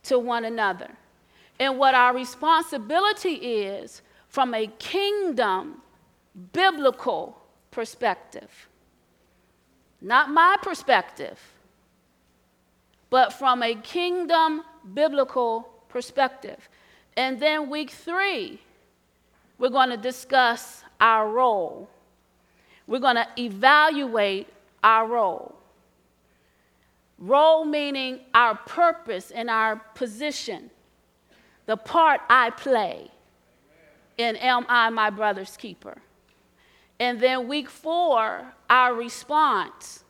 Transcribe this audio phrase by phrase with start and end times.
[0.02, 0.90] to one another
[1.58, 5.82] and what our responsibility is from a kingdom
[6.52, 7.40] biblical
[7.70, 8.68] perspective.
[10.00, 11.38] Not my perspective,
[13.10, 14.62] but from a kingdom
[14.94, 16.68] biblical perspective.
[17.16, 18.60] And then week three,
[19.58, 21.90] we're going to discuss our role.
[22.90, 24.48] We're going to evaluate
[24.82, 25.54] our role.
[27.18, 30.72] Role meaning our purpose and our position,
[31.66, 33.08] the part I play
[34.18, 35.98] in Am I My Brother's Keeper?
[36.98, 40.02] And then week four, our response.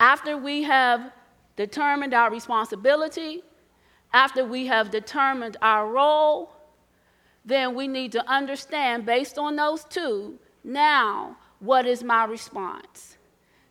[0.00, 1.12] After we have
[1.54, 3.44] determined our responsibility,
[4.12, 6.56] after we have determined our role,
[7.44, 13.16] then we need to understand, based on those two, now what is my response?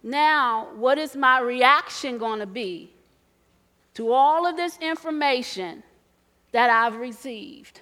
[0.03, 2.91] Now, what is my reaction going to be
[3.95, 5.83] to all of this information
[6.51, 7.81] that I've received?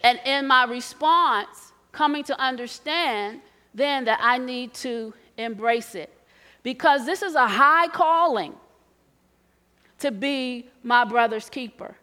[0.00, 3.40] And in my response, coming to understand
[3.72, 6.12] then that I need to embrace it.
[6.62, 8.54] Because this is a high calling
[9.98, 11.96] to be my brother's keeper.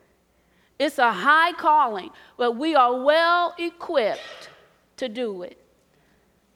[0.79, 4.49] It's a high calling, but we are well equipped
[4.97, 5.60] to do it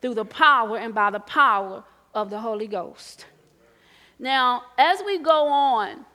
[0.06, 1.84] through the power and by the power
[2.14, 3.26] of the Holy Ghost.
[4.20, 6.06] Now, as we go on,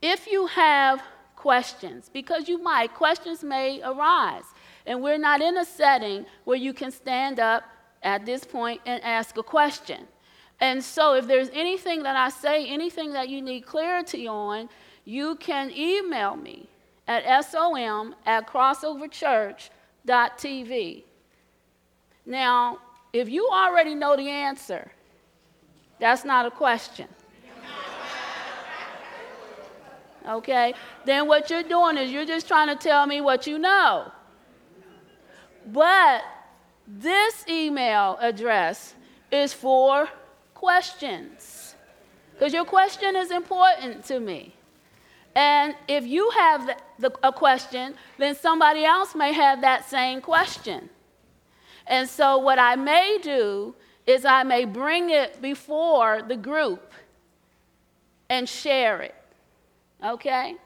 [0.00, 1.02] if you have
[1.34, 4.44] questions, because you might, questions may arise,
[4.86, 7.64] and we're not in a setting where you can stand up
[8.04, 10.06] at this point and ask a question.
[10.60, 14.68] And so, if there's anything that I say, anything that you need clarity on,
[15.04, 16.68] you can email me
[17.08, 21.02] at som at crossoverchurch.tv.
[22.26, 22.78] Now,
[23.12, 24.90] if you already know the answer,
[25.98, 27.08] that's not a question.
[30.26, 30.74] Okay?
[31.04, 34.10] Then what you're doing is you're just trying to tell me what you know.
[35.66, 36.22] But
[36.86, 38.94] this email address
[39.30, 40.08] is for
[40.54, 41.74] questions.
[42.32, 44.54] Because your question is important to me.
[45.36, 50.20] And if you have the, the, a question, then somebody else may have that same
[50.20, 50.88] question.
[51.86, 53.74] And so, what I may do
[54.06, 56.92] is I may bring it before the group
[58.28, 59.14] and share it.
[60.04, 60.56] Okay?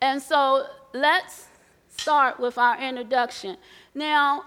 [0.00, 1.46] And so, let's
[1.88, 3.56] start with our introduction.
[3.94, 4.44] Now,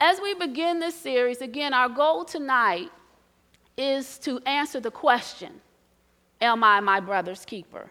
[0.00, 2.90] as we begin this series, again, our goal tonight
[3.76, 5.60] is to answer the question
[6.40, 7.90] Am I my brother's keeper?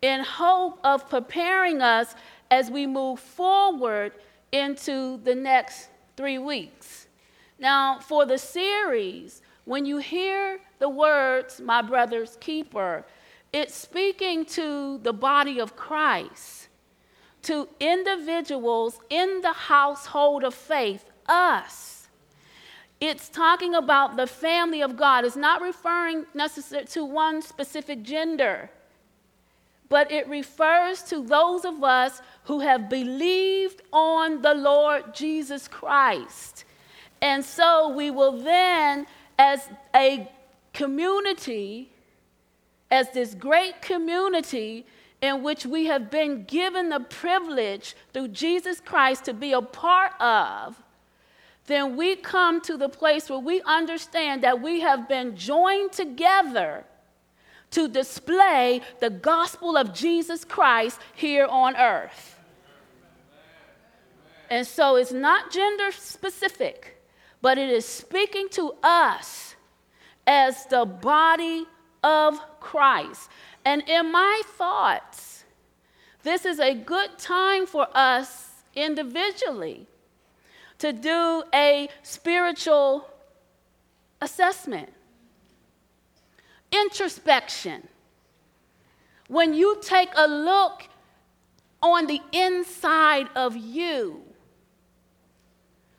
[0.00, 2.14] In hope of preparing us
[2.50, 4.12] as we move forward
[4.52, 7.06] into the next three weeks.
[7.58, 13.04] Now, for the series, when you hear the words, my brother's keeper,
[13.52, 16.68] it's speaking to the body of Christ,
[17.42, 21.98] to individuals in the household of faith, us
[23.00, 25.24] it's talking about the family of God.
[25.24, 28.70] It's not referring necessarily to one specific gender,
[29.88, 36.64] but it refers to those of us who have believed on the Lord Jesus Christ.
[37.22, 39.06] And so we will then,
[39.38, 40.30] as a
[40.72, 41.90] community,
[42.90, 44.86] as this great community
[45.20, 50.12] in which we have been given the privilege through Jesus Christ to be a part
[50.20, 50.80] of,
[51.66, 56.84] then we come to the place where we understand that we have been joined together
[57.70, 62.38] to display the gospel of Jesus Christ here on earth.
[64.50, 67.02] And so it's not gender specific,
[67.42, 69.54] but it is speaking to us
[70.26, 71.66] as the body
[72.02, 73.30] of Christ.
[73.64, 75.44] And in my thoughts,
[76.22, 79.86] this is a good time for us individually
[80.78, 83.08] to do a spiritual
[84.20, 84.88] assessment,
[86.72, 87.88] introspection.
[89.28, 90.84] When you take a look
[91.82, 94.22] on the inside of you,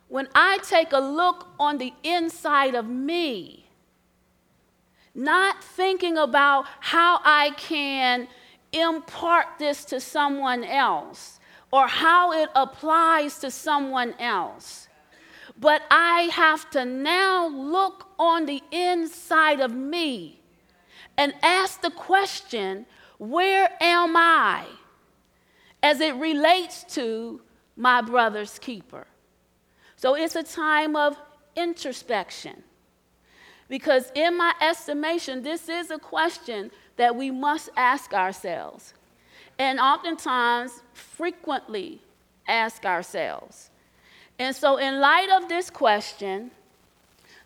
[0.08, 3.66] when I take a look on the inside of me,
[5.14, 8.26] not thinking about how I can
[8.72, 11.38] impart this to someone else
[11.72, 14.88] or how it applies to someone else.
[15.58, 20.39] But I have to now look on the inside of me
[21.20, 22.86] and ask the question
[23.18, 24.64] where am I
[25.82, 27.42] as it relates to
[27.76, 29.06] my brother's keeper?
[29.96, 31.18] So it's a time of
[31.54, 32.62] introspection.
[33.68, 38.94] Because, in my estimation, this is a question that we must ask ourselves
[39.58, 42.00] and oftentimes frequently
[42.48, 43.70] ask ourselves.
[44.38, 46.50] And so, in light of this question,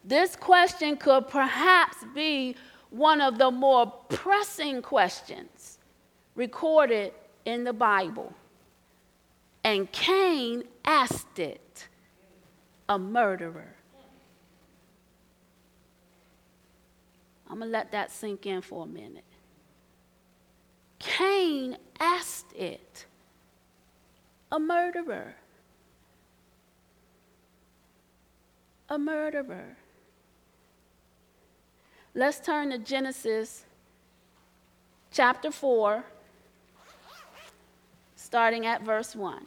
[0.05, 2.55] this question could perhaps be
[2.95, 5.79] one of the more pressing questions
[6.37, 7.13] recorded
[7.45, 8.33] in the Bible.
[9.65, 11.89] And Cain asked it
[12.89, 13.75] a murderer.
[17.51, 19.25] I'm going to let that sink in for a minute.
[21.01, 23.07] Cain asked it
[24.53, 25.35] a murderer.
[28.89, 29.77] A murderer.
[32.17, 33.65] Let's turn to Genesis
[35.11, 36.05] chapter 4,
[38.15, 39.45] starting at verse 1.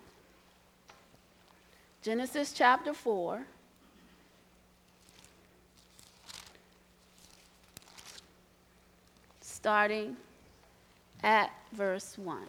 [2.01, 3.45] Genesis chapter 4.
[9.39, 10.17] Starting
[11.23, 12.47] at verse 1.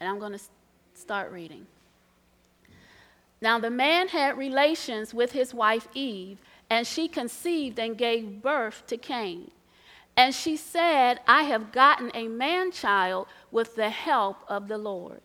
[0.00, 0.40] And I'm going to
[0.94, 1.66] start reading.
[3.40, 6.38] Now the man had relations with his wife Eve,
[6.68, 9.50] and she conceived and gave birth to Cain.
[10.16, 15.20] And she said, I have gotten a man child with the help of the Lord.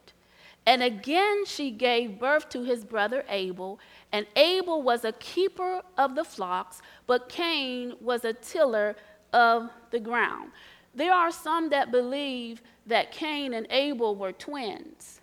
[0.66, 3.80] And again she gave birth to his brother Abel,
[4.12, 8.96] and Abel was a keeper of the flocks, but Cain was a tiller
[9.34, 10.52] of the ground.
[10.96, 15.22] There are some that believe that Cain and Abel were twins.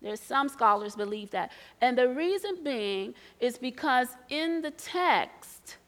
[0.00, 1.50] There's some scholars believe that.
[1.80, 5.78] And the reason being is because in the text,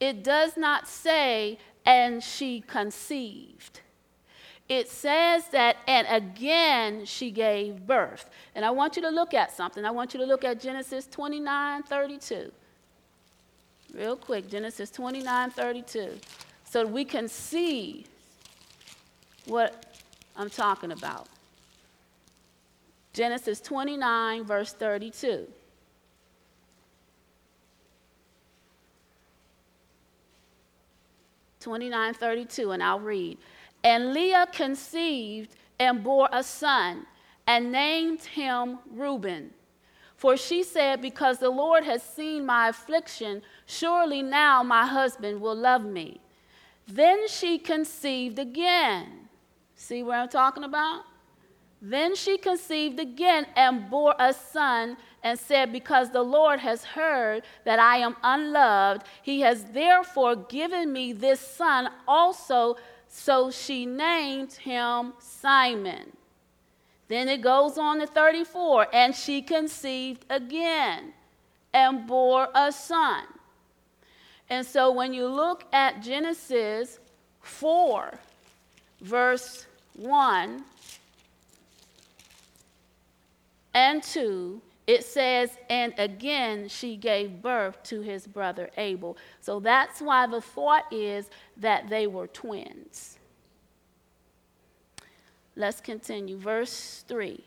[0.00, 3.80] it does not say, and she conceived
[4.70, 8.30] it says that, and again she gave birth.
[8.54, 9.84] And I want you to look at something.
[9.84, 12.52] I want you to look at Genesis 29 32.
[13.92, 16.12] Real quick, Genesis 29 32.
[16.62, 18.06] So we can see
[19.50, 19.84] what
[20.36, 21.26] I'm talking about.
[23.12, 25.46] Genesis 29, verse 32.
[31.58, 33.36] Twenty-nine thirty-two, and I'll read.
[33.84, 37.04] And Leah conceived and bore a son
[37.46, 39.50] and named him Reuben.
[40.16, 45.54] For she said, Because the Lord has seen my affliction, surely now my husband will
[45.54, 46.20] love me.
[46.86, 49.19] Then she conceived again.
[49.80, 51.04] See what I'm talking about?
[51.80, 57.44] Then she conceived again and bore a son and said, Because the Lord has heard
[57.64, 62.76] that I am unloved, he has therefore given me this son also
[63.08, 66.12] so she named him Simeon.
[67.08, 71.14] Then it goes on to 34, and she conceived again
[71.72, 73.24] and bore a son.
[74.50, 76.98] And so when you look at Genesis
[77.40, 78.12] 4,
[79.00, 79.66] verse
[80.00, 80.64] 1
[83.74, 89.16] and 2, it says, and again she gave birth to his brother Abel.
[89.40, 91.28] So that's why the thought is
[91.58, 93.18] that they were twins.
[95.54, 96.38] Let's continue.
[96.38, 97.44] Verse 3.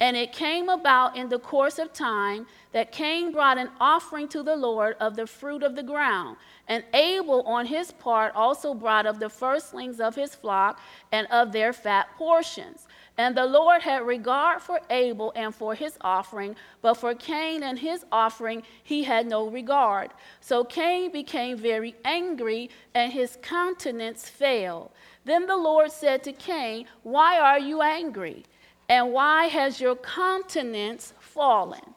[0.00, 4.44] And it came about in the course of time that Cain brought an offering to
[4.44, 6.36] the Lord of the fruit of the ground.
[6.68, 11.50] And Abel, on his part, also brought of the firstlings of his flock and of
[11.50, 12.86] their fat portions.
[13.16, 17.76] And the Lord had regard for Abel and for his offering, but for Cain and
[17.76, 20.12] his offering he had no regard.
[20.40, 24.92] So Cain became very angry, and his countenance fell.
[25.24, 28.44] Then the Lord said to Cain, Why are you angry?
[28.88, 31.94] And why has your countenance fallen?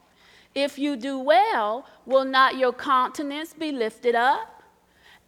[0.54, 4.62] If you do well, will not your countenance be lifted up?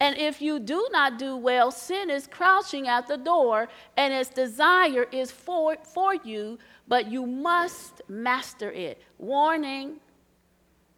[0.00, 4.28] And if you do not do well, sin is crouching at the door, and its
[4.28, 9.00] desire is for, for you, but you must master it.
[9.18, 9.96] Warning.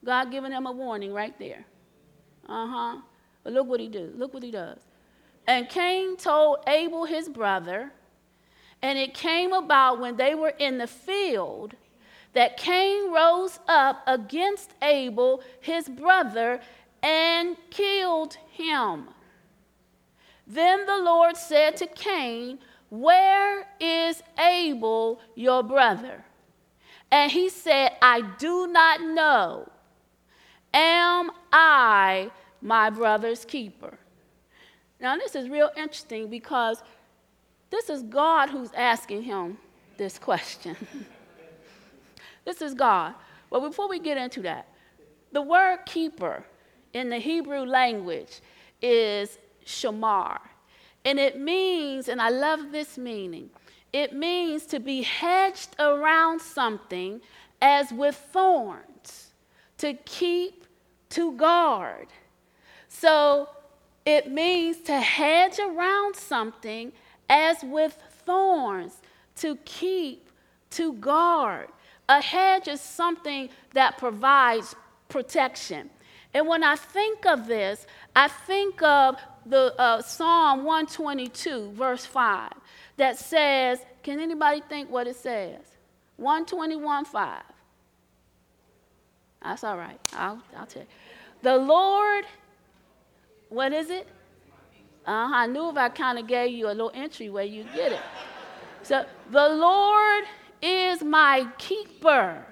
[0.05, 1.65] God giving him a warning right there.
[2.49, 3.01] Uh huh.
[3.45, 4.13] But look what he do.
[4.17, 4.79] Look what he does.
[5.47, 7.93] And Cain told Abel his brother,
[8.87, 11.75] and it came about when they were in the field
[12.35, 16.61] that Cain rose up against Abel, his brother,
[17.02, 19.09] and killed him.
[20.47, 26.25] Then the Lord said to Cain, Where is Abel, your brother?
[27.11, 29.69] And he said, I do not know.
[30.73, 32.31] Am I
[32.62, 33.99] my brother's keeper?
[35.00, 36.83] Now, this is real interesting because
[37.71, 39.59] this is God who's asking him
[39.97, 40.77] this question.
[42.45, 43.15] this is God.
[43.51, 44.69] But before we get into that,
[45.33, 46.45] the word keeper
[46.93, 48.41] in the Hebrew language
[48.81, 50.39] is shamar.
[51.05, 53.51] And it means, and I love this meaning,
[53.93, 57.21] it means to be hedged around something
[57.63, 59.33] as with thorns,
[59.79, 60.67] to keep,
[61.11, 62.09] to guard.
[62.89, 63.49] So
[64.05, 66.93] it means to hedge around something
[67.28, 69.00] as with thorns,
[69.37, 70.28] to keep,
[70.71, 71.68] to guard.
[72.09, 74.75] A hedge is something that provides
[75.09, 75.90] protection.
[76.35, 82.52] And when I think of this, I think of the uh, Psalm 122, verse 5,
[82.97, 85.61] that says, can anybody think what it says?
[86.16, 87.42] 121, 5.
[89.42, 90.00] That's all right.
[90.14, 90.88] I'll, I'll tell you.
[91.42, 92.25] The Lord,
[93.49, 94.09] what is it?
[95.07, 95.35] Uh-huh.
[95.35, 98.01] I knew if I kind of gave you a little entry entryway, you'd get it.
[98.83, 100.25] So the Lord
[100.61, 102.45] is my keeper.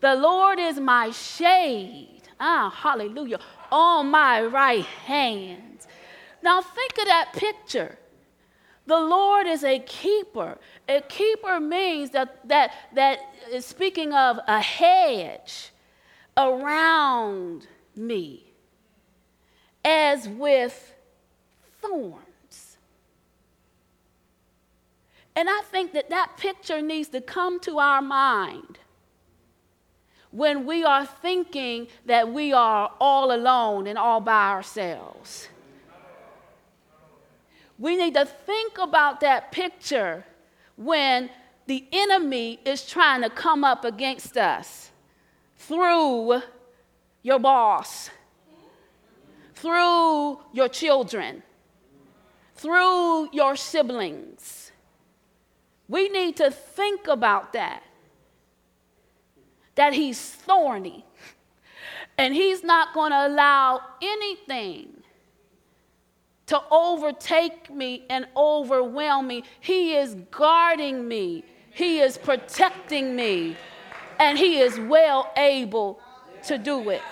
[0.00, 2.22] The Lord is my shade.
[2.40, 3.38] Ah, hallelujah.
[3.70, 5.86] On my right hand.
[6.42, 7.98] Now think of that picture.
[8.86, 10.58] The Lord is a keeper.
[10.88, 13.20] A keeper means that that that
[13.50, 15.70] is speaking of a hedge
[16.36, 18.52] around me,
[19.84, 20.93] as with
[21.86, 22.76] thorns.
[25.36, 28.78] And I think that that picture needs to come to our mind
[30.30, 35.48] when we are thinking that we are all alone and all by ourselves.
[37.78, 40.24] We need to think about that picture
[40.76, 41.30] when
[41.66, 44.90] the enemy is trying to come up against us
[45.56, 46.42] through
[47.22, 48.10] your boss,
[49.54, 51.42] through your children,
[52.54, 54.72] through your siblings.
[55.88, 57.82] We need to think about that.
[59.74, 61.04] That he's thorny.
[62.16, 65.02] And he's not going to allow anything
[66.46, 69.44] to overtake me and overwhelm me.
[69.60, 73.56] He is guarding me, He is protecting me,
[74.18, 76.00] and He is well able
[76.46, 77.02] to do it.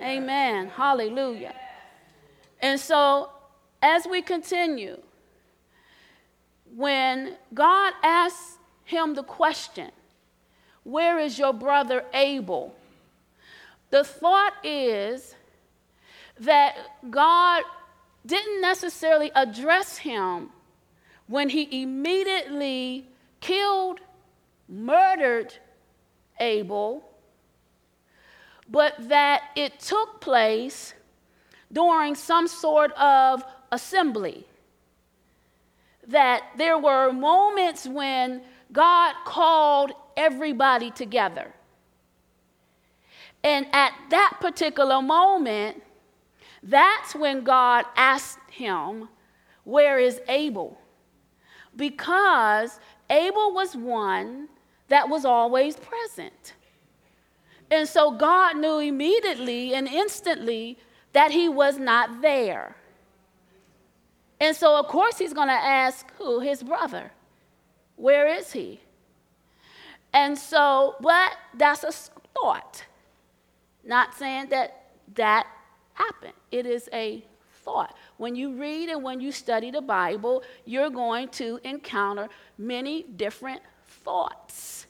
[0.00, 0.68] Amen.
[0.68, 1.54] Hallelujah.
[2.60, 3.30] And so
[3.82, 5.00] as we continue,
[6.74, 9.90] when God asks him the question,
[10.84, 12.74] Where is your brother Abel?
[13.90, 15.34] The thought is
[16.38, 16.76] that
[17.10, 17.62] God
[18.24, 20.50] didn't necessarily address him
[21.26, 23.06] when he immediately
[23.40, 24.00] killed,
[24.68, 25.54] murdered
[26.38, 27.04] Abel,
[28.68, 30.94] but that it took place
[31.72, 34.46] during some sort of assembly.
[36.06, 41.52] That there were moments when God called everybody together.
[43.42, 45.82] And at that particular moment,
[46.62, 49.08] that's when God asked him,
[49.64, 50.78] Where is Abel?
[51.76, 54.48] Because Abel was one
[54.88, 56.54] that was always present.
[57.70, 60.78] And so God knew immediately and instantly
[61.12, 62.76] that he was not there.
[64.40, 66.40] And so, of course, he's going to ask who?
[66.40, 67.12] His brother.
[67.96, 68.80] Where is he?
[70.12, 72.84] And so, but that's a thought.
[73.84, 75.46] Not saying that that
[75.92, 76.32] happened.
[76.50, 77.22] It is a
[77.62, 77.94] thought.
[78.16, 82.28] When you read and when you study the Bible, you're going to encounter
[82.58, 84.86] many different thoughts.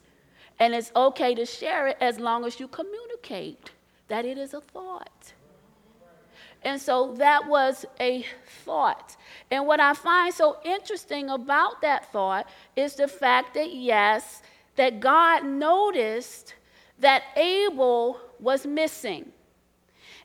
[0.58, 3.70] And it's okay to share it as long as you communicate
[4.08, 5.32] that it is a thought.
[6.62, 8.24] And so that was a
[8.64, 9.16] thought.
[9.50, 14.42] And what I find so interesting about that thought is the fact that, yes,
[14.76, 16.54] that God noticed
[16.98, 19.32] that Abel was missing.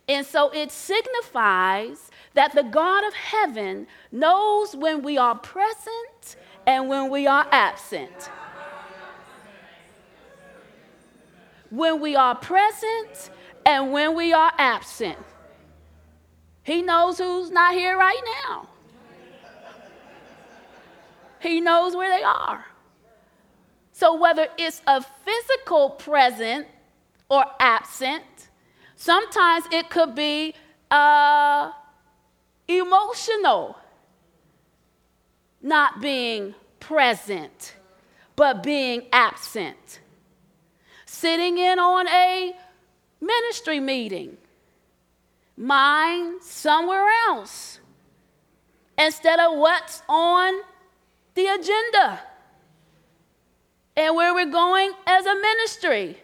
[0.07, 6.35] And so it signifies that the God of heaven knows when we are present
[6.67, 8.29] and when we are absent.
[11.69, 13.31] When we are present
[13.65, 15.17] and when we are absent.
[16.65, 18.67] He knows who's not here right now.
[21.39, 22.65] He knows where they are.
[23.91, 26.65] So, whether it's a physical present
[27.29, 28.49] or absent,
[28.95, 30.55] sometimes it could be
[30.89, 31.71] uh,
[32.67, 33.77] emotional,
[35.61, 37.75] not being present,
[38.35, 39.99] but being absent.
[41.05, 42.55] Sitting in on a
[43.21, 44.37] ministry meeting
[45.57, 47.79] mind somewhere else
[48.97, 50.61] instead of what's on
[51.35, 52.21] the agenda
[53.97, 56.17] and where we're going as a ministry.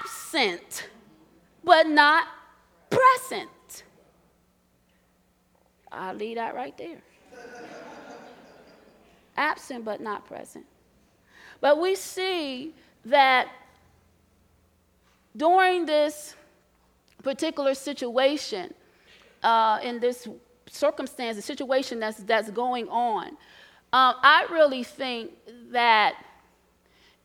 [0.00, 0.88] Absent,
[1.64, 2.26] but not
[2.90, 3.84] present.
[5.90, 7.02] I'll leave that right there.
[9.36, 10.66] Absent, but not present.
[11.60, 13.48] But we see that
[15.36, 16.34] during this
[17.22, 18.74] particular situation,
[19.42, 20.28] uh, in this
[20.68, 23.28] circumstance, the situation that's, that's going on,
[23.94, 25.32] um, I really think
[25.70, 26.14] that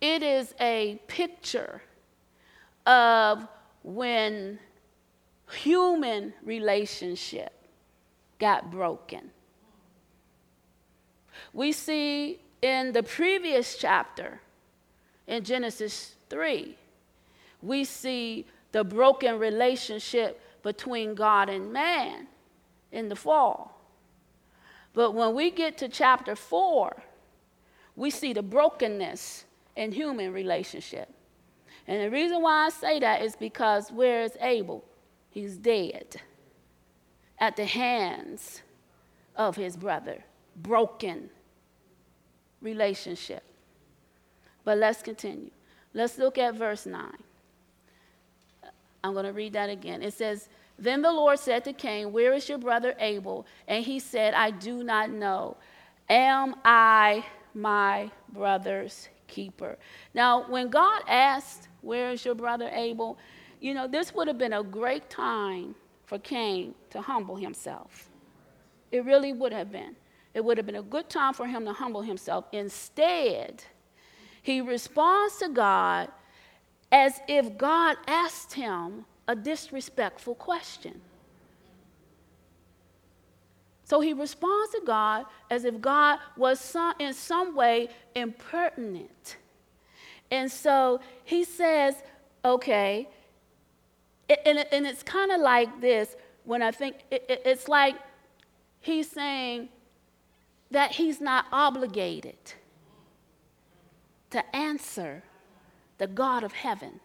[0.02, 1.82] it is a picture
[2.86, 3.48] of
[3.84, 4.60] when
[5.52, 7.54] human relationship
[8.38, 9.32] got broken.
[11.54, 14.41] We see in the previous chapter,
[15.26, 16.76] in Genesis 3,
[17.62, 18.45] we see
[18.78, 22.28] the broken relationship between God and man
[22.92, 23.82] in the fall.
[24.94, 26.96] But when we get to chapter 4,
[27.96, 31.10] we see the brokenness in human relationship.
[31.88, 34.86] And the reason why I say that is because where is Abel?
[35.32, 36.22] He's dead
[37.40, 38.62] at the hands
[39.36, 40.24] of his brother.
[40.56, 41.32] Broken
[42.62, 43.42] relationship.
[44.63, 45.50] But let's continue.
[45.96, 47.24] Let's look at verse 9.
[49.08, 50.04] I'm going to read that again.
[50.04, 53.48] It says, Then the Lord said to Cain, Where is your brother Abel?
[53.67, 55.58] And he said, I do not know.
[56.10, 59.78] Am I my brother's keeper?
[60.13, 63.17] Now, when God asked, Where is your brother Abel?
[63.62, 65.74] You know, this would have been a great time
[66.06, 68.10] for Cain to humble himself.
[68.91, 69.96] It really would have been.
[70.34, 72.46] It would have been a good time for him to humble himself.
[72.52, 73.63] Instead,
[74.41, 76.10] he responds to God
[76.91, 81.02] as if God asked him a disrespectful question.
[83.84, 89.38] So he responds to God as if God was some, in some way impertinent.
[90.30, 91.95] And so he says,
[92.43, 93.08] okay,
[94.45, 97.95] and, and it's kind of like this when I think it's like
[98.82, 99.69] he's saying
[100.71, 102.36] that he's not obligated
[104.32, 105.23] to answer
[105.98, 107.00] the God of heaven.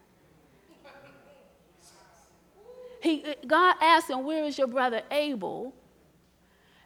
[3.03, 5.75] He, God asks him, Where is your brother Abel?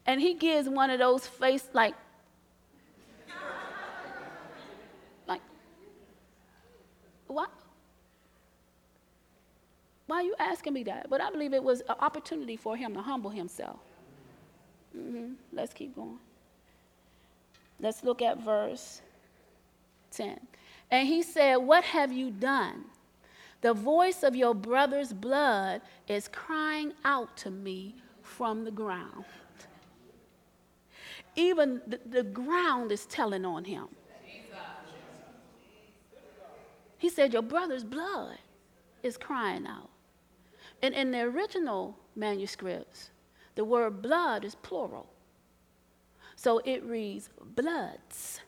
[0.06, 1.94] And he gives one of those face like,
[5.26, 5.42] like,
[7.26, 7.50] what?
[10.06, 11.10] Why are you asking me that?
[11.10, 13.80] But I believe it was an opportunity for him to humble himself.
[14.96, 15.32] Mm-hmm.
[15.52, 16.18] Let's keep going.
[17.80, 19.02] Let's look at verse
[20.12, 20.38] 10.
[20.90, 22.84] And he said, What have you done?
[23.60, 29.24] The voice of your brother's blood is crying out to me from the ground.
[31.34, 33.88] Even the, the ground is telling on him.
[36.98, 38.38] He said, Your brother's blood
[39.02, 39.90] is crying out.
[40.82, 43.10] And in the original manuscripts,
[43.54, 45.06] the word blood is plural.
[46.36, 48.40] So it reads bloods.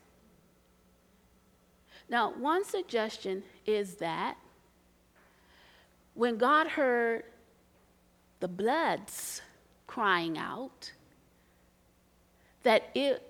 [2.08, 4.36] Now, one suggestion is that
[6.14, 7.24] when God heard
[8.40, 9.42] the bloods
[9.86, 10.92] crying out,
[12.62, 13.22] that it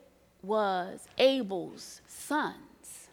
[0.42, 3.08] was Abel's sons,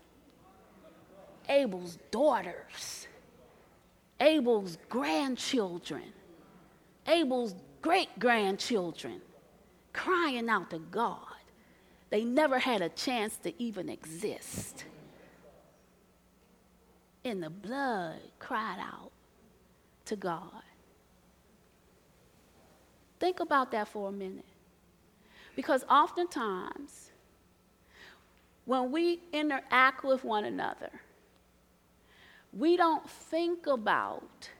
[1.50, 3.08] Abel's daughters,
[4.20, 6.14] Abel's grandchildren,
[7.08, 9.22] Abel's great grandchildren
[9.94, 11.20] crying out to God.
[12.10, 14.86] They never had a chance to even exist.
[17.26, 19.12] And the blood cried out
[20.06, 20.62] to God.
[23.20, 24.46] Think about that for a minute.
[25.56, 27.10] Because oftentimes,
[28.66, 30.92] when we interact with one another,
[32.54, 34.52] we don't think about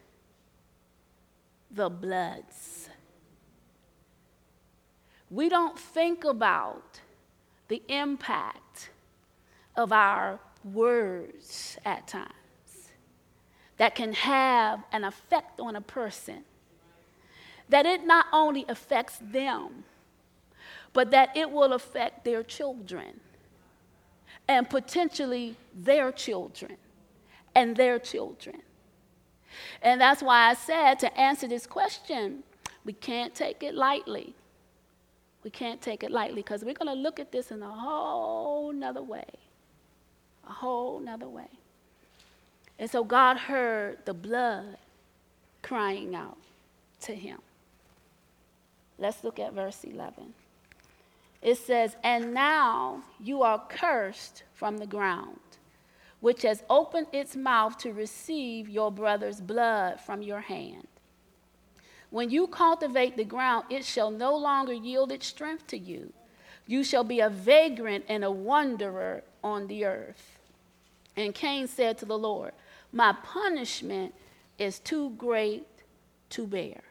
[1.70, 2.90] the bloods.
[5.30, 7.00] We don't think about
[7.68, 8.90] the impact
[9.76, 12.45] of our words at times
[13.78, 16.44] that can have an effect on a person.
[17.70, 19.84] That it not only affects them,
[20.94, 23.20] but that it will affect their children
[24.48, 26.78] and potentially their children
[27.54, 28.62] and their children.
[29.82, 32.44] And that's why I said to answer this question,
[32.84, 34.36] we can't take it lightly.
[35.44, 38.72] We can't take it lightly because we're going to look at this in a whole
[38.72, 39.26] nother way.
[40.48, 41.50] A whole nother way.
[42.78, 44.78] And so God heard the blood
[45.62, 46.38] crying out
[47.02, 47.40] to him.
[48.98, 50.34] Let's look at verse 11.
[51.42, 55.40] It says, And now you are cursed from the ground,
[56.20, 60.88] which has opened its mouth to receive your brother's blood from your hand.
[62.10, 66.14] When you cultivate the ground, it shall no longer yield its strength to you.
[66.68, 70.40] You shall be a vagrant and a wanderer on the earth.
[71.16, 72.54] And Cain said to the Lord,
[72.96, 74.16] my punishment
[74.58, 75.68] is too great
[76.30, 76.82] to bear.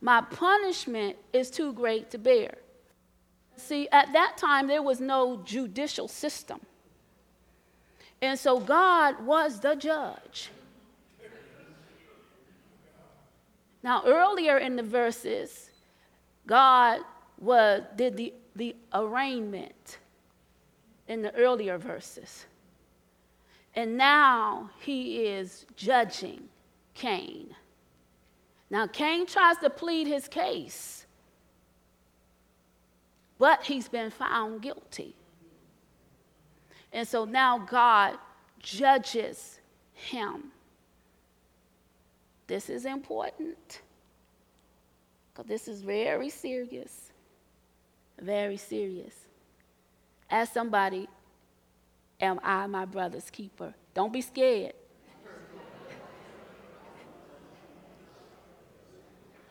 [0.00, 2.54] My punishment is too great to bear.
[3.56, 6.60] See, at that time, there was no judicial system.
[8.22, 10.50] And so God was the judge.
[13.82, 15.70] Now, earlier in the verses,
[16.46, 17.00] God
[17.40, 19.98] was, did the, the arraignment
[21.08, 22.46] in the earlier verses.
[23.74, 26.48] And now he is judging
[26.94, 27.54] Cain.
[28.70, 31.06] Now, Cain tries to plead his case,
[33.38, 35.14] but he's been found guilty.
[36.92, 38.18] And so now God
[38.60, 39.60] judges
[39.92, 40.52] him.
[42.46, 43.82] This is important
[45.32, 47.10] because this is very serious.
[48.20, 49.14] Very serious.
[50.30, 51.08] As somebody
[52.20, 53.74] am I my brother's keeper?
[53.94, 54.74] Don't be scared.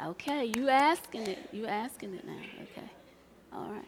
[0.05, 1.49] Okay, you asking it.
[1.51, 2.33] You asking it now.
[2.33, 2.89] Okay.
[3.53, 3.87] All right.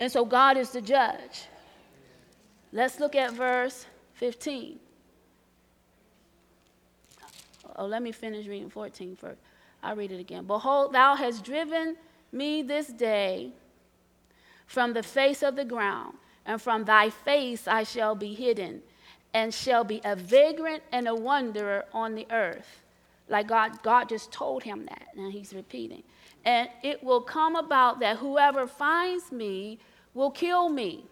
[0.00, 1.46] And so God is the judge.
[2.72, 4.78] Let's look at verse 15.
[7.76, 9.40] Oh, let me finish reading 14 first.
[9.82, 10.44] I'll read it again.
[10.44, 11.96] Behold, thou hast driven
[12.32, 13.52] me this day
[14.66, 16.14] from the face of the ground
[16.48, 18.82] and from thy face I shall be hidden,
[19.34, 22.82] and shall be a vagrant and a wanderer on the earth.
[23.28, 26.02] Like God, God just told him that, and he's repeating.
[26.46, 29.78] And it will come about that whoever finds me
[30.14, 31.04] will kill me.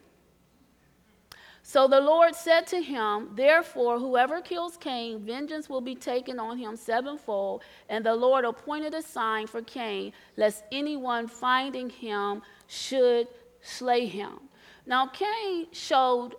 [1.63, 6.57] So the Lord said to him, Therefore, whoever kills Cain, vengeance will be taken on
[6.57, 7.63] him sevenfold.
[7.91, 13.29] And the Lord appointed a sign for Cain, lest anyone finding him should
[13.61, 14.39] slay him.
[14.87, 16.37] Now, Cain showed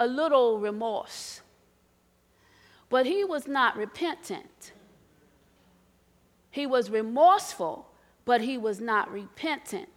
[0.00, 1.40] a little remorse,
[2.90, 4.72] but he was not repentant.
[6.50, 7.86] He was remorseful,
[8.24, 9.88] but he was not repentant.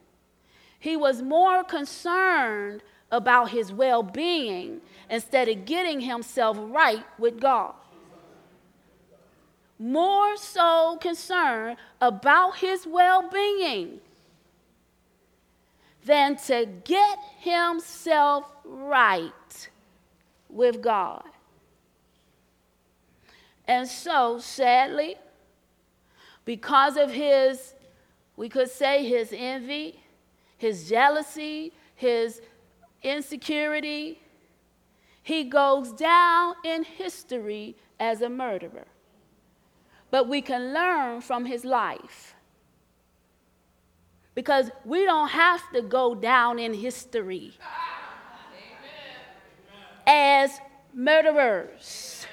[0.79, 7.73] He was more concerned about his well being instead of getting himself right with God.
[9.79, 13.99] More so concerned about his well being
[16.09, 19.69] than to get himself right
[20.49, 21.23] with God.
[23.67, 25.17] And so, sadly,
[26.45, 27.75] because of his,
[28.35, 30.01] we could say his envy,
[30.57, 32.41] his jealousy, his
[33.03, 34.19] insecurity,
[35.21, 38.87] he goes down in history as a murderer.
[40.09, 42.33] But we can learn from his life
[44.39, 47.51] because we don't have to go down in history
[50.07, 50.61] as
[50.93, 52.25] murderers.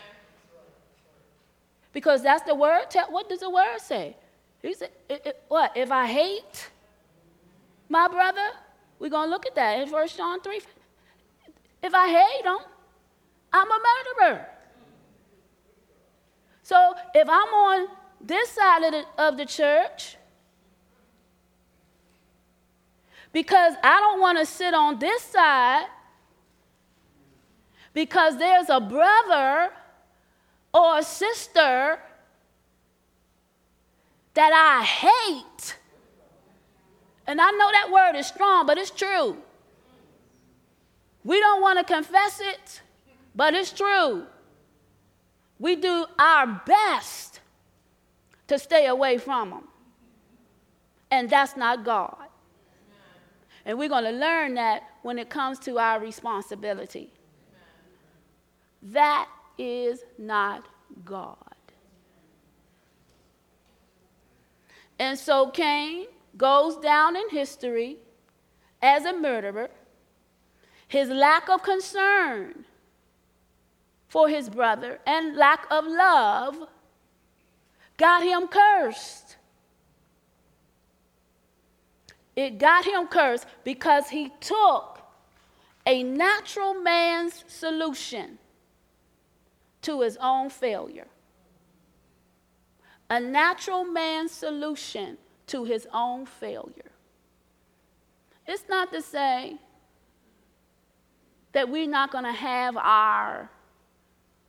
[1.93, 2.85] Because that's the word.
[3.09, 4.17] What does the word say?
[4.63, 4.91] He said,
[5.49, 5.77] What?
[5.77, 6.71] If I hate
[7.89, 8.51] my brother,
[9.01, 10.61] we're going to look at that in 1 John 3.
[11.83, 12.59] If I hate him,
[13.53, 14.47] I'm a murderer.
[16.63, 17.89] So if I'm on
[18.21, 20.19] this side of the, of the church,
[23.37, 25.85] because I don't want to sit on this side,
[27.93, 29.73] because there's a brother
[30.73, 31.99] or a sister
[34.33, 35.77] that I hate.
[37.27, 39.37] And I know that word is strong, but it's true.
[41.23, 42.81] We don't want to confess it,
[43.35, 44.25] but it's true.
[45.59, 47.41] We do our best
[48.47, 49.69] to stay away from them.
[51.11, 52.27] And that's not God.
[53.67, 57.13] And we're going to learn that when it comes to our responsibility.
[58.81, 60.69] That is not
[61.05, 61.37] God.
[65.01, 67.97] And so Cain goes down in history
[68.81, 69.71] as a murderer.
[70.87, 72.65] His lack of concern
[74.07, 76.57] for his brother and lack of love
[77.97, 79.26] got him cursed.
[82.37, 85.01] It got him cursed because he took
[85.87, 88.39] a natural man's solution
[89.83, 91.07] to his own failure.
[93.09, 96.91] A natural man's solution to his own failure.
[98.47, 99.57] It's not to say
[101.53, 103.49] that we're not going to have our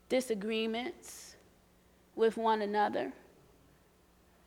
[0.10, 1.36] disagreements
[2.16, 3.14] with one another.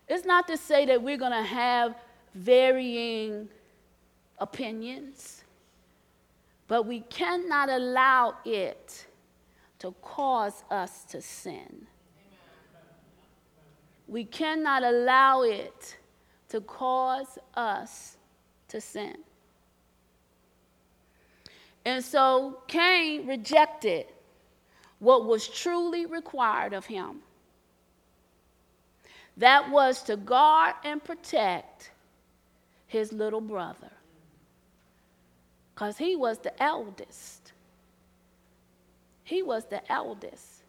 [0.09, 1.94] It's not to say that we're going to have
[2.35, 3.49] varying
[4.38, 5.45] opinions,
[6.69, 9.07] but we cannot allow it
[9.79, 11.87] to cause us to sin.
[14.07, 15.97] We cannot allow it
[16.49, 18.16] to cause us
[18.69, 19.16] to sin.
[21.85, 24.07] And so Cain rejected
[24.99, 27.21] what was truly required of him.
[29.37, 31.90] That was to guard and protect
[32.90, 33.92] his little brother.
[35.72, 37.53] Because he was the eldest.
[39.22, 40.64] He was the eldest.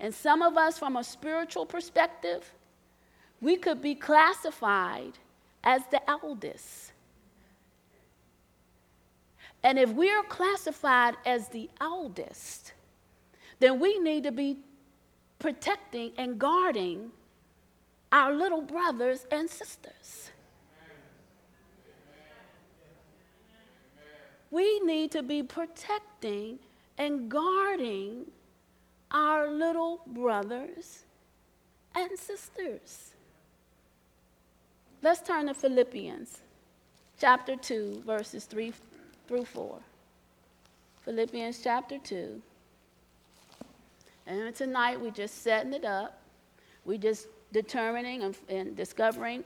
[0.00, 2.52] And some of us, from a spiritual perspective,
[3.40, 5.12] we could be classified
[5.62, 6.90] as the eldest.
[9.62, 12.72] And if we're classified as the eldest,
[13.60, 14.58] then we need to be
[15.38, 17.12] protecting and guarding
[18.12, 20.30] our little brothers and sisters.
[24.50, 26.58] We need to be protecting
[26.98, 28.26] and guarding
[29.10, 31.04] our little brothers
[31.94, 33.12] and sisters.
[35.02, 36.40] Let's turn to Philippians
[37.18, 38.72] chapter 2, verses 3
[39.28, 39.78] through 4.
[41.02, 42.40] Philippians chapter 2.
[44.26, 46.20] And tonight we're just setting it up.
[46.84, 49.44] We're just determining and, and discovering,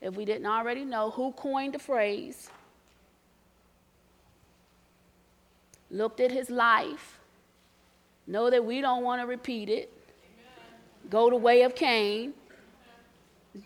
[0.00, 2.50] if we didn't already know, who coined the phrase.
[5.90, 7.18] Looked at his life.
[8.26, 9.90] Know that we don't want to repeat it.
[10.22, 11.10] Amen.
[11.10, 12.34] Go the way of Cain.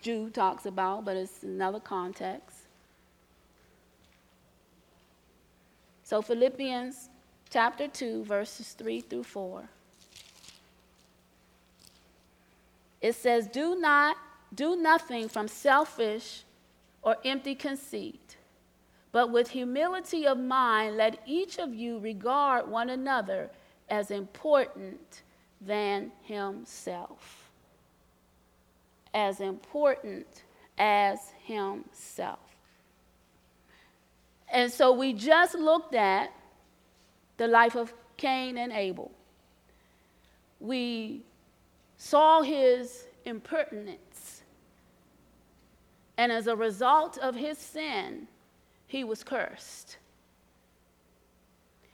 [0.01, 2.57] Jude talks about, but it's another context.
[6.03, 7.09] So, Philippians
[7.49, 9.69] chapter 2, verses 3 through 4.
[13.03, 14.15] It says, Do not
[14.55, 16.45] do nothing from selfish
[17.03, 18.37] or empty conceit,
[19.11, 23.51] but with humility of mind, let each of you regard one another
[23.89, 25.23] as important
[25.59, 27.51] than himself.
[29.13, 30.43] As important
[30.77, 32.39] as himself.
[34.49, 36.31] And so we just looked at
[37.35, 39.11] the life of Cain and Abel.
[40.61, 41.23] We
[42.03, 44.43] saw his impertinence.
[46.17, 48.27] And as a result of his sin,
[48.87, 49.97] he was cursed.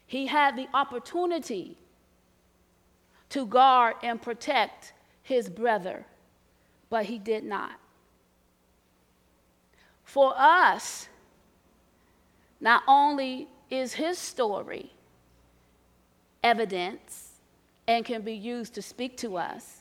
[0.08, 1.78] He had the opportunity
[3.30, 6.08] to guard and protect his brother,
[6.90, 7.80] but he did not.
[10.04, 11.08] For us,
[12.60, 14.92] not only is his story
[16.44, 17.34] evidence
[17.88, 19.79] and can be used to speak to us,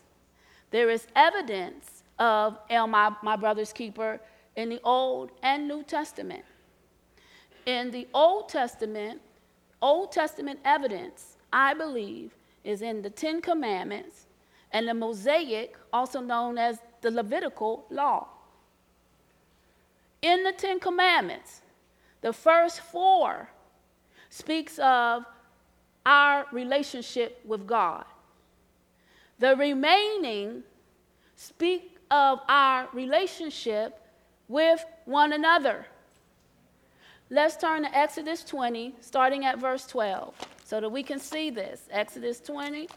[0.70, 4.20] there is evidence of El, my, my brother's keeper,
[4.56, 6.44] in the Old and New Testament.
[7.64, 9.20] In the Old Testament,
[9.80, 12.32] Old Testament evidence, I believe,
[12.64, 14.26] is in the Ten Commandments
[14.72, 18.28] and the Mosaic, also known as the Levitical law.
[20.20, 21.62] In the Ten Commandments,
[22.20, 23.48] the first four
[24.28, 25.24] speaks of
[26.04, 28.04] our relationship with God.
[29.38, 30.64] The remaining
[31.36, 34.00] speak of our relationship
[34.48, 35.86] with one another.
[37.30, 41.82] Let's turn to Exodus 20, starting at verse 12, so that we can see this.
[41.90, 42.88] Exodus 20,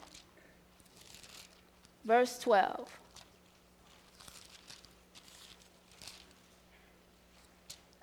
[2.06, 2.90] verse 12.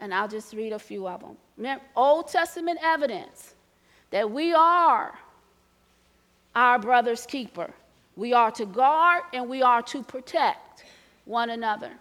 [0.01, 1.23] And I'll just read a few of
[1.57, 1.81] them.
[1.97, 3.55] Old Testament evidence
[4.11, 5.19] that we are
[6.55, 7.73] our brother's keeper.
[8.19, 10.83] We are to guard and we are to protect
[11.25, 11.93] one another.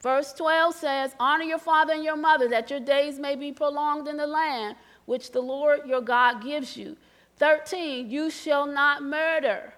[0.00, 4.08] Verse 12 says, Honor your father and your mother, that your days may be prolonged
[4.08, 4.74] in the land
[5.06, 6.96] which the Lord your God gives you.
[7.36, 9.74] 13, you shall not murder.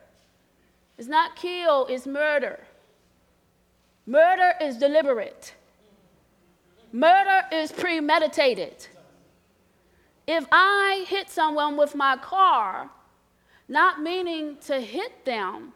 [0.97, 2.59] It's not kill, it's murder.
[4.07, 5.53] Murder is deliberate.
[6.91, 8.87] Murder is premeditated.
[10.27, 12.89] If I hit someone with my car,
[13.69, 15.73] not meaning to hit them,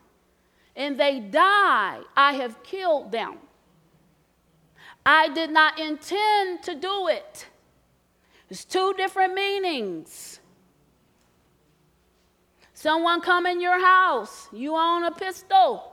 [0.76, 3.38] and they die, I have killed them.
[5.04, 7.46] I did not intend to do it.
[8.48, 10.40] It's two different meanings.
[12.74, 15.92] Someone come in your house, you own a pistol.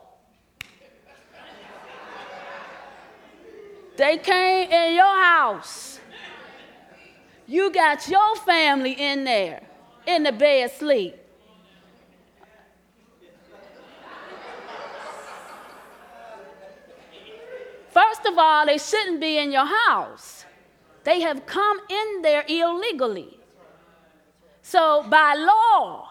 [3.98, 6.00] They came in your house.
[7.48, 9.64] You got your family in there,
[10.06, 11.16] in the bed sleep.
[18.18, 20.46] First of all, they shouldn't be in your house.
[21.04, 23.40] They have come in there illegally.
[24.64, 26.10] So, by law,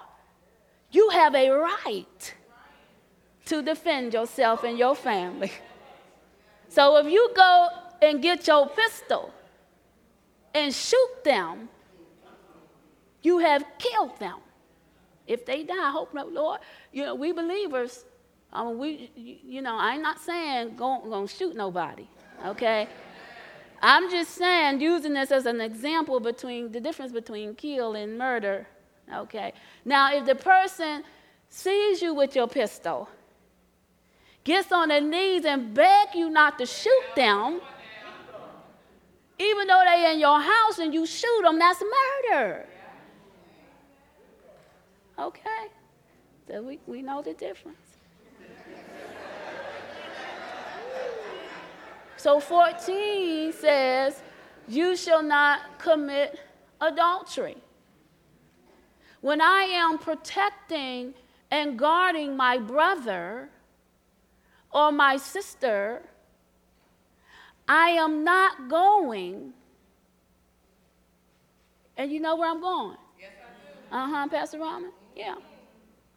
[0.92, 2.34] you have a right
[3.46, 5.50] to defend yourself and your family.
[6.68, 7.68] So, if you go
[8.00, 9.32] and get your pistol
[10.54, 11.68] and shoot them,
[13.22, 14.38] you have killed them.
[15.26, 16.60] If they die, I hope not, Lord.
[16.92, 18.04] You know, we believers,
[18.52, 22.08] I mean, we, you know, I'm not saying go, gonna shoot nobody,
[22.44, 22.88] okay?
[23.82, 28.66] I'm just saying, using this as an example between the difference between kill and murder,
[29.14, 29.52] okay?
[29.84, 31.04] Now, if the person
[31.48, 33.08] sees you with your pistol,
[34.44, 37.60] gets on their knees and beg you not to shoot them,
[39.38, 42.66] even though they're in your house and you shoot them, that's murder.
[45.18, 45.66] Okay?
[46.48, 47.85] So we, we know the difference.
[52.16, 54.22] So 14 says,
[54.68, 56.38] You shall not commit
[56.80, 57.56] adultery.
[59.20, 61.14] When I am protecting
[61.50, 63.48] and guarding my brother
[64.72, 66.02] or my sister,
[67.68, 69.52] I am not going.
[71.96, 72.96] And you know where I'm going?
[73.18, 73.30] Yes,
[73.90, 74.92] uh huh, Pastor Rahman?
[75.16, 75.36] Yeah.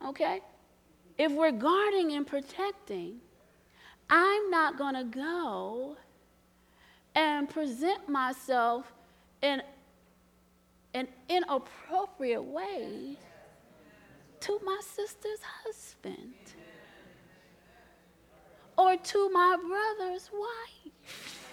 [0.06, 0.42] Okay.
[1.18, 3.20] If we're guarding and protecting,
[4.10, 5.98] I'm not going to go
[7.16, 8.92] and present myself
[9.42, 9.62] in
[10.94, 13.18] an inappropriate way
[14.40, 16.34] to my sister's husband
[18.78, 21.46] or to my brother's wife.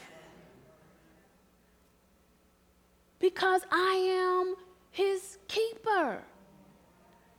[3.19, 4.55] Because I am
[4.93, 6.23] his keeper.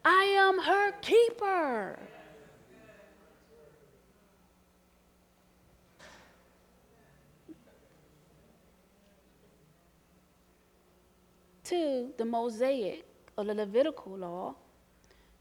[0.04, 1.98] I am her keeper.
[11.68, 13.06] To the Mosaic
[13.38, 14.56] or the Levitical law,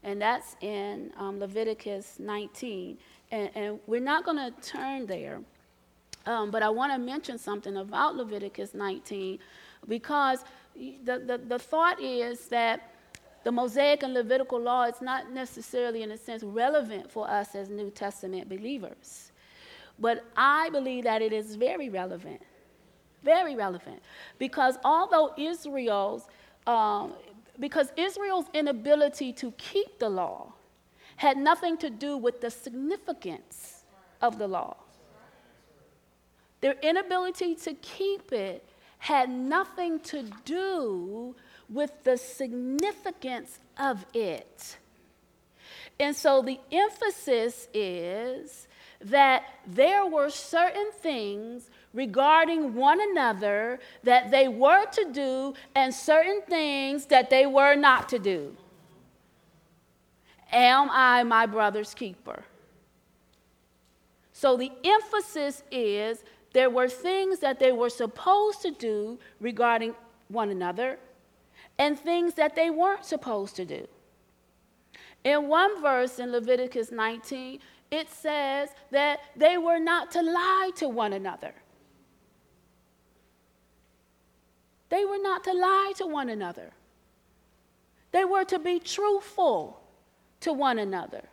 [0.03, 2.97] and that's in um, Leviticus 19.
[3.31, 5.41] And, and, we're not going to turn there,
[6.25, 9.39] um, but I want to mention something about Leviticus 19
[9.87, 10.43] because
[10.75, 12.93] the, the, the thought is that
[13.43, 17.69] the Mosaic and Levitical law is not necessarily, in a sense, relevant for us as
[17.69, 19.31] New Testament believers.
[19.99, 22.41] But I believe that it is very relevant.
[23.27, 24.01] Very relevant.
[24.39, 26.25] Because although Israel's,
[26.65, 27.11] um,
[27.59, 30.53] because Israel's inability to keep the law
[31.17, 33.83] had nothing to do with the significance
[34.21, 34.77] of the law.
[36.61, 38.63] Their inability to keep it
[38.99, 41.35] had nothing to do
[41.69, 44.77] with the significance of it.
[45.99, 48.67] And so the emphasis is
[49.01, 56.41] that there were certain things regarding one another that they were to do and certain
[56.47, 58.55] things that they were not to do.
[60.51, 62.43] Am I my brother's keeper?
[64.31, 66.23] So the emphasis is
[66.53, 69.95] there were things that they were supposed to do regarding
[70.27, 70.99] one another
[71.79, 73.87] and things that they weren't supposed to do.
[75.23, 80.87] In one verse in Leviticus 19, it says that they were not to lie to
[80.87, 81.55] one another.
[84.89, 86.71] They were not to lie to one another.
[88.11, 89.81] They were to be truthful
[90.41, 91.23] to one another.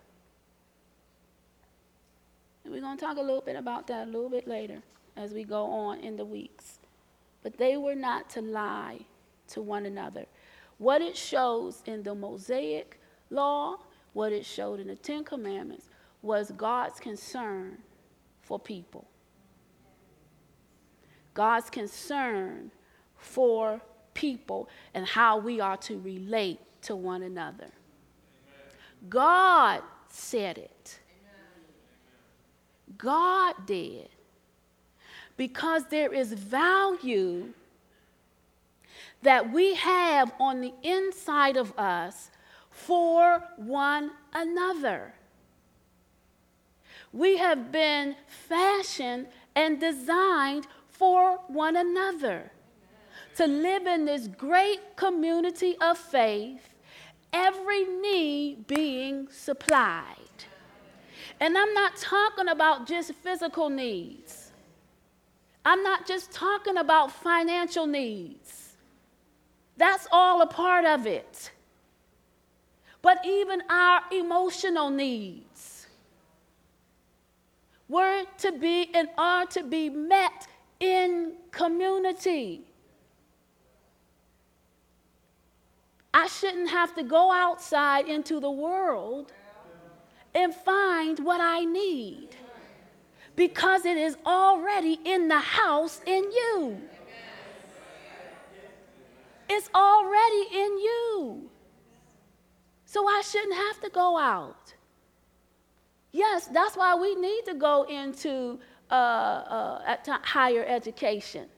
[2.65, 4.83] And we're going to talk a little bit about that a little bit later
[5.17, 6.79] as we go on in the weeks.
[7.43, 9.01] But they were not to lie
[9.49, 10.27] to one another.
[10.79, 13.01] What it shows in the Mosaic
[13.31, 13.77] law,
[14.15, 15.89] what it showed in the Ten Commandments,
[16.23, 17.79] was God's concern
[18.43, 19.07] for people.
[21.35, 22.71] God's concern
[23.25, 23.81] for
[24.13, 27.69] people and how we are to relate to one another.
[29.09, 31.01] God said it.
[32.97, 34.09] God did.
[35.37, 37.53] Because there is value
[39.23, 42.31] that we have on the inside of us
[42.71, 45.15] for one another.
[47.13, 52.53] We have been fashioned and designed for one another
[53.37, 56.75] to live in this great community of faith
[57.33, 60.15] every need being supplied.
[61.41, 64.53] And I'm not talking about just physical needs.
[65.65, 68.77] I'm not just talking about financial needs.
[69.77, 71.51] That's all a part of it.
[73.03, 75.87] But even our emotional needs
[77.89, 80.47] were to be and are to be met
[80.81, 82.63] in community.
[86.15, 89.33] I shouldn't have to go outside into the world
[90.33, 92.29] and find what I need
[93.35, 96.81] because it is already in the house in you.
[99.51, 101.51] It's already in you.
[102.85, 104.73] So I shouldn't have to go out.
[106.13, 111.49] Yes, that's why we need to go into uh, uh, higher education.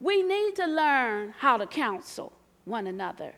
[0.00, 2.32] We need to learn how to counsel
[2.64, 3.34] one another.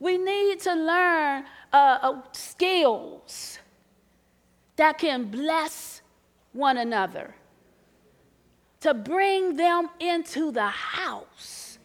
[0.00, 3.58] We need to learn uh, uh, skills
[4.76, 6.02] that can bless
[6.52, 7.34] one another,
[8.80, 11.78] to bring them into the house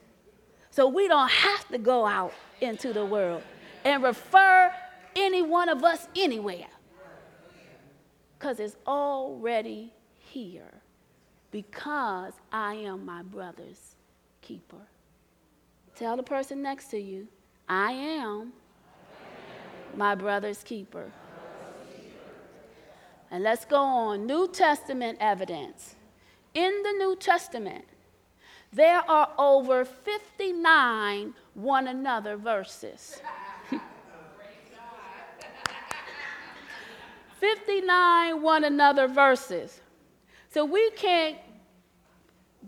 [0.70, 3.42] so we don't have to go out into the world
[3.84, 4.72] and refer
[5.16, 6.68] any one of us anywhere
[8.38, 10.82] because it's already here
[11.52, 13.96] because I am my brother's
[14.42, 14.88] keeper.
[16.00, 17.28] Tell the person next to you,
[17.68, 18.54] I am
[19.97, 21.12] my brother's keeper.
[23.30, 24.26] And let's go on.
[24.26, 25.95] New Testament evidence.
[26.54, 27.84] In the New Testament,
[28.72, 33.22] there are over 59 one another verses.
[37.41, 39.82] 59 one another verses.
[40.50, 41.36] So we can't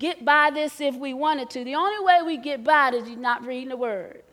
[0.02, 1.64] get by this if we wanted to.
[1.64, 4.24] The only way we get by is not reading the word.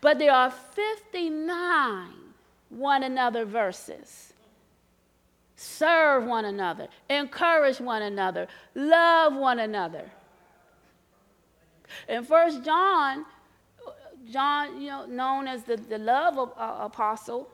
[0.00, 2.08] But there are 59
[2.70, 4.32] one another verses.
[5.56, 10.10] Serve one another, encourage one another, love one another.
[12.08, 13.26] In First John,
[14.30, 17.50] John, you know, known as the, the love of, uh, apostle.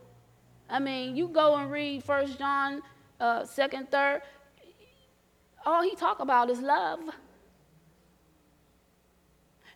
[0.68, 2.82] I mean, you go and read First John,
[3.18, 4.22] uh, second, third
[5.66, 7.00] all he talk about is love.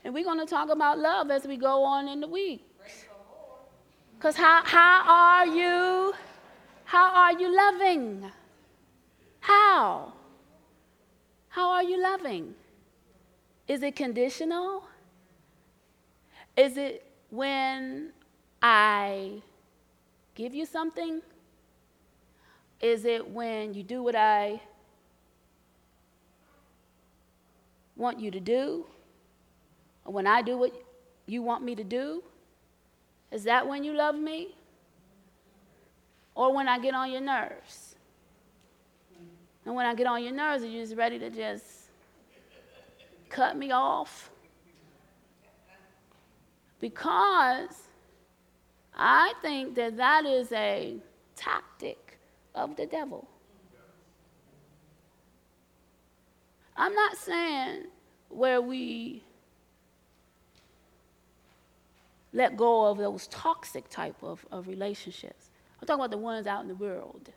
[0.05, 2.65] And we're going to talk about love as we go on in the week.
[4.17, 6.15] Because how, how are you?
[6.85, 8.25] How are you loving?
[9.41, 10.13] How?
[11.49, 12.55] How are you loving?
[13.67, 14.85] Is it conditional?
[16.57, 18.13] Is it when
[18.63, 19.43] I
[20.35, 21.21] give you something?
[22.81, 24.61] Is it when you do what I
[28.01, 28.87] want you to do,
[30.05, 30.73] or when I do what
[31.27, 32.23] you want me to do?
[33.31, 34.57] Is that when you love me?
[36.35, 37.95] Or when I get on your nerves?
[39.65, 41.65] And when I get on your nerves, are you just ready to just
[43.29, 44.31] cut me off?
[46.81, 47.83] Because
[48.97, 50.97] I think that that is a
[51.37, 52.19] tactic
[52.55, 53.29] of the devil.
[56.81, 57.89] I'm not saying
[58.31, 59.23] where we
[62.33, 65.51] let go of those toxic type of, of relationships.
[65.79, 67.29] I'm talking about the ones out in the world.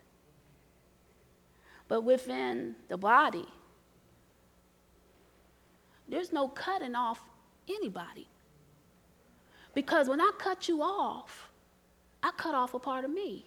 [1.90, 3.46] But within the body,
[6.08, 7.20] there's no cutting off
[7.68, 8.30] anybody.
[9.74, 11.50] Because when I cut you off,
[12.24, 13.44] I cut off a part of me.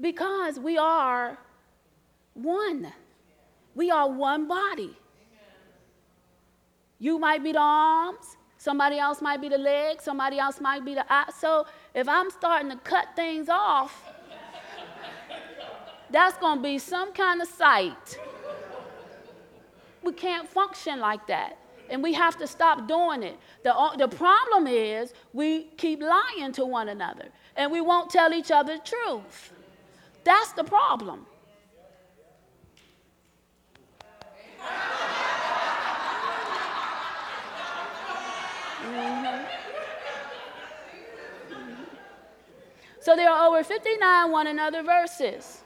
[0.00, 1.38] Because we are
[2.34, 2.92] one.
[3.74, 4.96] We are one body.
[7.00, 10.94] You might be the arms, somebody else might be the legs, somebody else might be
[10.94, 11.30] the eye.
[11.38, 14.02] So if I'm starting to cut things off,
[16.10, 18.18] that's going to be some kind of sight.
[20.02, 21.58] We can't function like that.
[21.90, 23.38] And we have to stop doing it.
[23.62, 28.50] The, the problem is we keep lying to one another and we won't tell each
[28.50, 29.52] other the truth.
[30.28, 31.24] That's the problem.
[38.82, 39.44] Mm-hmm.
[43.00, 45.62] So there are over 59 one another verses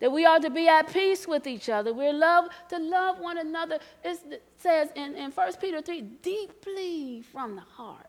[0.00, 1.94] that we are to be at peace with each other.
[1.94, 3.78] We're love to love one another.
[4.02, 8.08] it says in, in 1 Peter 3, deeply from the heart.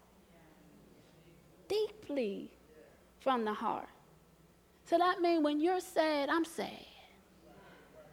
[1.67, 2.49] Deeply
[3.19, 3.89] from the heart.
[4.87, 6.85] So that means when you're sad, I'm sad.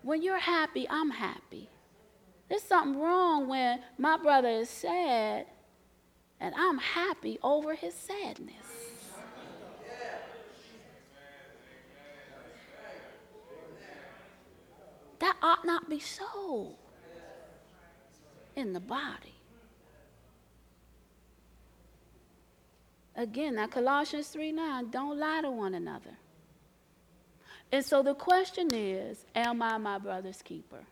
[0.02, 1.68] When you're happy, I'm happy.
[2.48, 5.46] There's something wrong when my brother is sad
[6.40, 8.54] and I'm happy over his sadness.
[15.20, 16.74] That ought not be so
[18.56, 19.32] in the body.
[23.14, 26.18] Again, that Colossians 3 9, don't lie to one another.
[27.74, 30.84] And so the question is Am I my brother's keeper?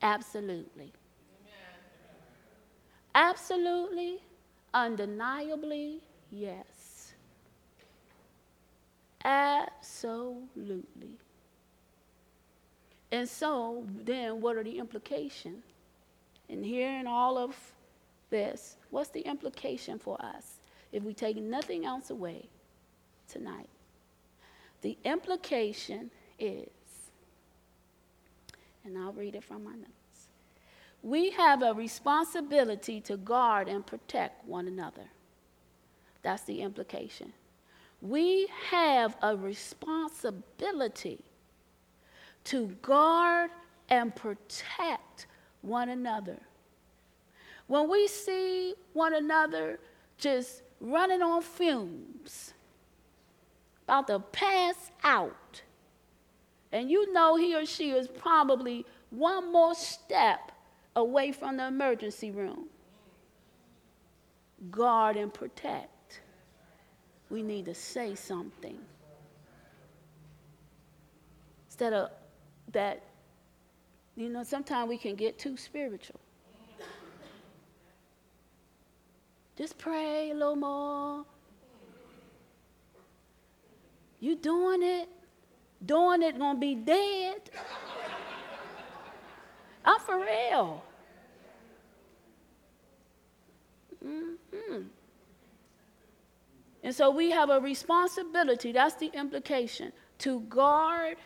[0.00, 0.92] Absolutely.
[3.12, 4.20] Absolutely,
[4.72, 7.14] undeniably, yes.
[9.24, 11.18] Absolutely.
[13.10, 15.64] And so, then what are the implications?
[16.48, 17.56] And hearing all of
[18.30, 20.60] this, what's the implication for us
[20.92, 22.48] if we take nothing else away
[23.26, 23.68] tonight?
[24.82, 26.68] The implication is,
[28.84, 29.90] and I'll read it from my notes.
[31.02, 35.08] We have a responsibility to guard and protect one another.
[36.22, 37.32] That's the implication.
[38.02, 41.20] We have a responsibility
[42.44, 43.50] to guard
[43.88, 45.26] and protect
[45.62, 46.38] one another.
[47.66, 49.78] When we see one another
[50.18, 52.54] just running on fumes,
[53.90, 55.62] about to pass out,
[56.70, 60.52] and you know he or she is probably one more step
[60.94, 62.66] away from the emergency room,
[64.70, 66.20] guard and protect.
[67.30, 68.78] We need to say something.
[71.66, 72.10] Instead of
[72.72, 73.02] that,
[74.14, 76.20] you know, sometimes we can get too spiritual.
[79.56, 81.24] Just pray a little more.
[84.20, 85.08] You doing it?
[85.84, 87.40] Doing it gonna be dead.
[89.84, 90.84] I'm for real.
[94.04, 94.82] Mm-hmm.
[96.82, 101.16] And so we have a responsibility, that's the implication, to guard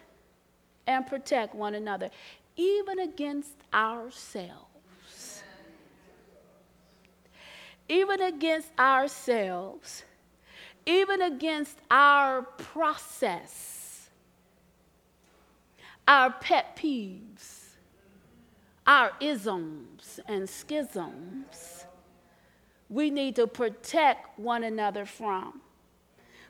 [0.86, 2.10] and protect one another,
[2.56, 5.42] even against ourselves.
[7.88, 10.04] Even against ourselves,
[10.86, 14.08] even against our process,
[16.06, 17.68] our pet peeves,
[18.86, 21.86] our isms and schisms,
[22.90, 25.60] we need to protect one another from.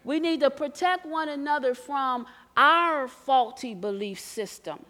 [0.02, 2.26] We need to protect one another from
[2.56, 4.84] our faulty belief system.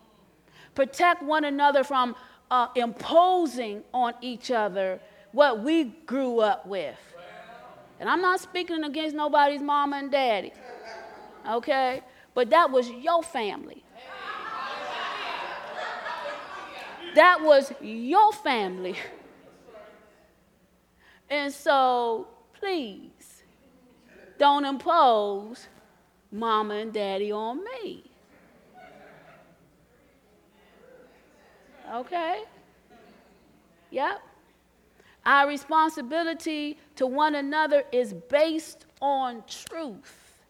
[0.75, 2.17] Protect one another from
[2.51, 5.01] uh, imposing on each other
[5.33, 7.14] what we grew up with.
[8.01, 10.53] And I'm not speaking against nobody's mama and daddy,
[11.49, 12.03] okay?
[12.35, 13.85] But that was your family.
[17.15, 18.97] That was your family.
[21.31, 23.45] And so, please,
[24.39, 25.69] don't impose
[26.33, 28.05] mama and daddy on me.
[31.93, 32.43] Okay?
[33.91, 34.21] Yep.
[35.25, 40.43] Our responsibility to one another is based on truth.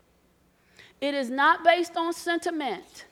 [1.01, 3.07] It is not based on sentiment.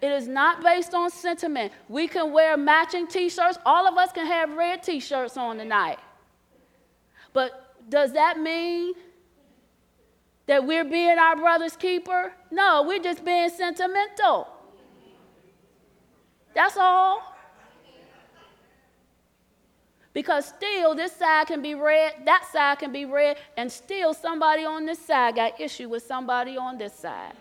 [0.00, 1.72] It is not based on sentiment.
[1.88, 3.58] We can wear matching t shirts.
[3.64, 5.98] All of us can have red t shirts on tonight.
[7.32, 8.94] But does that mean
[10.46, 12.32] that we're being our brother's keeper?
[12.50, 14.48] No, we're just being sentimental.
[16.54, 17.31] That's all.
[20.12, 24.64] Because still, this side can be red, that side can be red, and still somebody
[24.64, 27.32] on this side got issue with somebody on this side.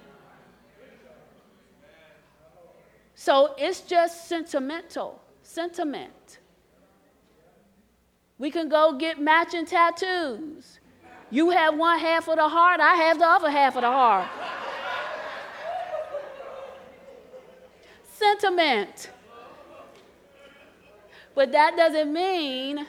[3.14, 6.40] So it's just sentimental, sentiment.
[8.38, 10.80] We can go get matching tattoos.
[11.30, 14.28] You have one half of the heart, I have the other half of the heart.
[18.14, 19.10] Sentiment.
[21.34, 22.86] But that doesn't mean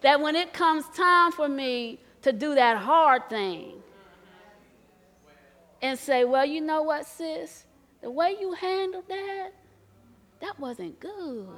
[0.00, 3.82] that when it comes time for me to do that hard thing
[5.82, 7.64] and say, well, you know what, sis?
[8.00, 9.50] The way you handled that,
[10.40, 11.48] that wasn't good.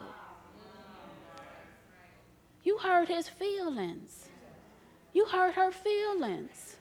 [2.62, 4.28] You hurt his feelings.
[5.12, 6.76] You hurt her feelings.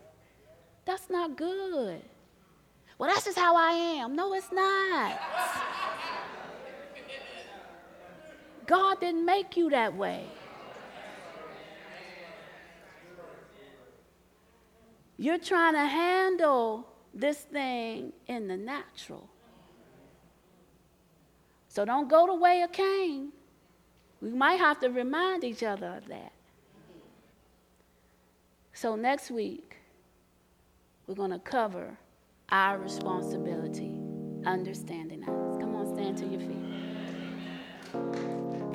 [0.85, 2.01] That's not good.
[2.97, 4.15] Well, that's just how I am.
[4.15, 5.19] No, it's not.
[8.69, 10.25] God didn't make you that way.
[15.17, 19.27] You're trying to handle this thing in the natural.
[21.67, 23.31] So don't go the way of Cain.
[24.21, 26.31] We might have to remind each other of that.
[28.73, 29.77] So next week,
[31.07, 31.97] we're going to cover
[32.49, 33.97] our responsibility,
[34.45, 35.57] understanding us.
[35.57, 36.68] Come on, stand to your feet.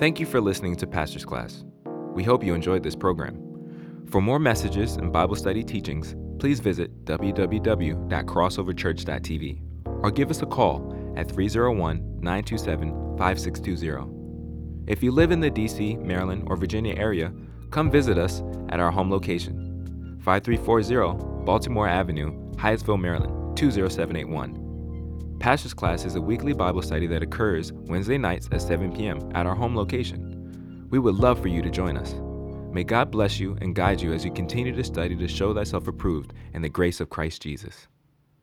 [0.05, 1.65] Thank you for listening to Pastor's Class.
[2.13, 4.05] We hope you enjoyed this program.
[4.11, 11.15] For more messages and Bible study teachings, please visit www.crossoverchurch.tv or give us a call
[11.17, 14.93] at 301 927 5620.
[14.93, 17.33] If you live in the DC, Maryland, or Virginia area,
[17.71, 24.64] come visit us at our home location 5340 Baltimore Avenue, Hyattsville, Maryland 20781.
[25.45, 29.31] Pastor's Class is a weekly Bible study that occurs Wednesday nights at 7 p.m.
[29.35, 30.89] at our home location.
[30.89, 32.15] We would love for you to join us.
[32.73, 35.87] May God bless you and guide you as you continue to study to show thyself
[35.87, 37.89] approved in the grace of Christ Jesus.